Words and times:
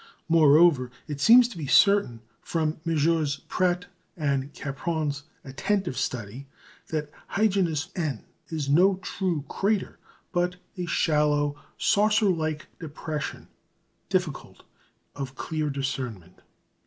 Moreover, 0.27 0.89
it 1.07 1.21
seems 1.21 1.47
to 1.49 1.57
be 1.59 1.67
certain, 1.67 2.21
from 2.41 2.79
Messrs. 2.83 3.41
Pratt 3.47 3.85
and 4.17 4.51
Capron's 4.51 5.25
attentive 5.43 5.95
study, 5.95 6.47
that 6.87 7.11
"Hyginus 7.33 7.89
N." 7.95 8.25
is 8.49 8.67
no 8.67 8.95
true 9.03 9.45
crater, 9.47 9.99
but 10.31 10.55
a 10.75 10.87
shallow, 10.87 11.55
saucer 11.77 12.25
like 12.31 12.65
depression, 12.79 13.47
difficult 14.09 14.63
of 15.15 15.35
clear 15.35 15.69
discernment. 15.69 16.41